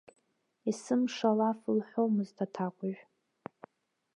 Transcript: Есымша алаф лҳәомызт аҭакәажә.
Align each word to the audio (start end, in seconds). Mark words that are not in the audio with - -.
Есымша 0.69 1.25
алаф 1.31 1.59
лҳәомызт 1.77 2.37
аҭакәажә. 2.45 3.01